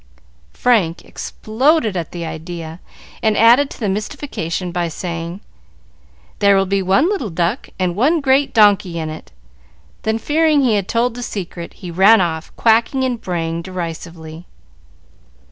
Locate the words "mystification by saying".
3.87-5.41